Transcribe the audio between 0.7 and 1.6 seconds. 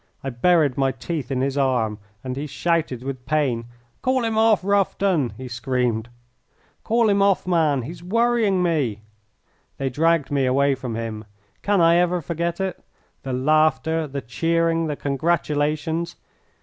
my teeth in his